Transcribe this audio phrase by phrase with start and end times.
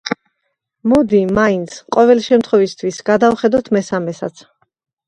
[0.93, 4.49] მოდი, მაინც, ყოველი შემთხვევისთვის, გადავხედოთ მესამესაც.